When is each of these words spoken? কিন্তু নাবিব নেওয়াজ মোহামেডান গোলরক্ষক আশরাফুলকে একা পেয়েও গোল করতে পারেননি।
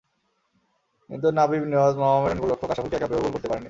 কিন্তু 1.09 1.27
নাবিব 1.31 1.63
নেওয়াজ 1.65 1.93
মোহামেডান 1.95 2.37
গোলরক্ষক 2.39 2.69
আশরাফুলকে 2.71 2.97
একা 2.97 3.07
পেয়েও 3.07 3.23
গোল 3.23 3.31
করতে 3.31 3.47
পারেননি। 3.47 3.59